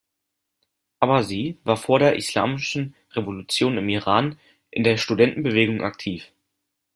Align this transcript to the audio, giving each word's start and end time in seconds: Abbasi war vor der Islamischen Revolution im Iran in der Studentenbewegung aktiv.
Abbasi 0.99 1.59
war 1.63 1.77
vor 1.77 1.99
der 1.99 2.15
Islamischen 2.15 2.95
Revolution 3.11 3.77
im 3.77 3.87
Iran 3.87 4.39
in 4.71 4.83
der 4.83 4.97
Studentenbewegung 4.97 5.81
aktiv. 5.83 6.31